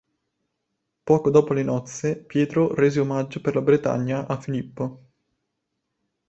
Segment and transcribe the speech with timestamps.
[1.03, 5.01] Poco dopo le nozze Pietro rese omaggio per la Bretagna a Filippo.